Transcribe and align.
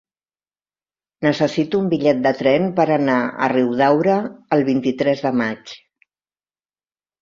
Necessito 1.25 1.81
un 1.83 1.91
bitllet 1.91 2.25
de 2.25 2.33
tren 2.41 2.67
per 2.81 2.87
anar 2.97 3.19
a 3.49 3.53
Riudaura 3.57 4.19
el 4.59 4.69
vint-i-tres 4.75 5.27
de 5.31 5.37
maig. 5.47 5.81